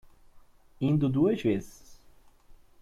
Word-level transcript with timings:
Indo 0.79 1.07
duas 1.07 1.39
vezes 1.43 2.01